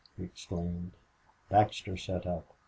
he 0.17 0.23
exclaimed. 0.23 0.93
Baxter 1.47 1.95
sat 1.95 2.25
up. 2.25 2.55